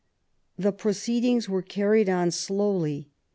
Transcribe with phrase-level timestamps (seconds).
[0.57, 3.11] The pro ceedings were carried on slowly.